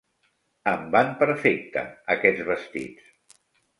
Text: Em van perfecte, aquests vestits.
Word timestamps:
Em 0.69 0.87
van 0.95 1.11
perfecte, 1.21 1.83
aquests 2.15 2.49
vestits. 2.51 3.41